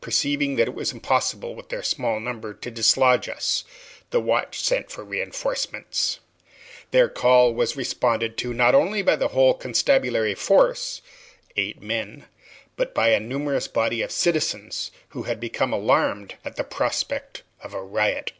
[0.00, 3.62] Perceiving that it was impossible with their small number to dislodge us,
[4.10, 6.18] the watch sent for reinforcements.
[6.90, 11.00] Their call was responded to, not only by the whole constabulary force
[11.56, 12.24] (eight men),
[12.74, 17.72] but by a numerous body of citizens, who had become alarmed at the prospect of
[17.72, 18.32] a riot.